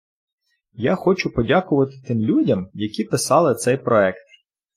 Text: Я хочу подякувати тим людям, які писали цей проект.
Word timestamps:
Я 0.73 0.95
хочу 0.95 1.29
подякувати 1.33 1.91
тим 2.07 2.19
людям, 2.19 2.69
які 2.73 3.03
писали 3.03 3.55
цей 3.55 3.77
проект. 3.77 4.27